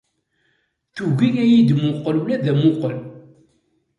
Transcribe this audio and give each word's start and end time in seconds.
Tugi 0.95 1.29
ad 1.41 1.47
yi-d-muqel 1.51 2.15
ula 2.21 2.37
d 2.43 2.45
amuqel. 2.51 2.97